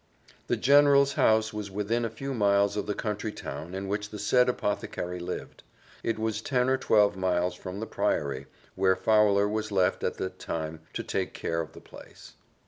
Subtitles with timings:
[0.47, 4.17] The general's house was within a few miles of the country town in which the
[4.17, 5.61] said apothecary lived;
[6.01, 10.39] it was ten or twelve miles from the Priory, where Fowler was left, at that
[10.39, 12.33] time, to take care of the place.